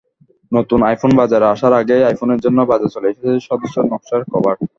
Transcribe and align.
নতুন 0.51 0.79
আইফোন 0.83 1.11
বাজারে 1.19 1.45
আসার 1.47 1.73
আগেই 1.73 2.03
আইফোনের 2.09 2.39
জন্য 2.45 2.59
বাজারে 2.71 2.93
চলে 2.95 3.07
এসেছে 3.09 3.31
সুদৃশ্য 3.47 3.77
নকশার 3.83 4.21
কভার। 4.31 4.55